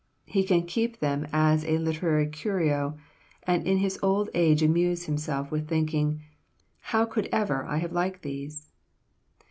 He 0.25 0.43
can 0.43 0.63
keep 0.65 0.97
them 0.97 1.27
as 1.31 1.63
a 1.63 1.77
literary 1.77 2.25
curio, 2.27 2.97
and 3.43 3.67
in 3.67 3.77
his 3.77 3.99
old 4.01 4.31
age 4.33 4.63
amuse 4.63 5.03
himself 5.05 5.51
with 5.51 5.67
thinking, 5.67 6.23
'How 6.79 7.05
could 7.05 7.29
ever 7.31 7.63
I 7.65 7.77
have 7.77 7.91
liked 7.93 8.23
these?'" 8.23 8.71